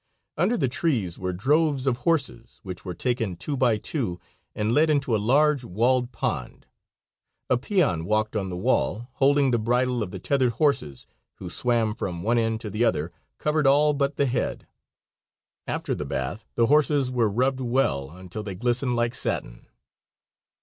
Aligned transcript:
Under 0.35 0.57
the 0.57 0.67
trees 0.67 1.19
were 1.19 1.31
droves 1.31 1.85
of 1.85 1.97
horses, 1.97 2.59
which 2.63 2.83
were 2.83 2.95
taken 2.95 3.35
two 3.35 3.55
by 3.55 3.77
two, 3.77 4.19
and 4.55 4.73
led 4.73 4.89
into 4.89 5.15
a 5.15 5.21
large 5.21 5.63
walled 5.63 6.11
pond. 6.11 6.65
A 7.51 7.57
peon 7.59 8.05
walked 8.05 8.35
on 8.35 8.49
the 8.49 8.57
wall, 8.57 9.09
holding 9.17 9.51
the 9.51 9.59
bridle 9.59 10.01
of 10.01 10.09
the 10.09 10.17
tethered 10.17 10.53
horses, 10.53 11.05
who 11.35 11.51
swam 11.51 11.93
from 11.93 12.23
one 12.23 12.39
end 12.39 12.61
to 12.61 12.71
the 12.71 12.83
other, 12.83 13.11
covered 13.37 13.67
all 13.67 13.93
but 13.93 14.15
the 14.15 14.25
head. 14.25 14.65
After 15.67 15.93
the 15.93 16.03
bath 16.07 16.45
the 16.55 16.65
horses 16.65 17.11
were 17.11 17.29
rubbed 17.29 17.59
well 17.61 18.09
until 18.09 18.41
they 18.41 18.55
glistened 18.55 18.95
like 18.95 19.13
satin. 19.13 19.67